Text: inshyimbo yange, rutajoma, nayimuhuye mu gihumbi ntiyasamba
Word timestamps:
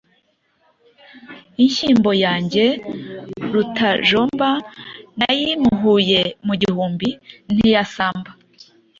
inshyimbo 1.63 2.09
yange, 2.23 2.65
rutajoma, 3.53 4.49
nayimuhuye 5.19 6.21
mu 6.47 6.53
gihumbi 6.61 7.07
ntiyasamba 7.53 8.29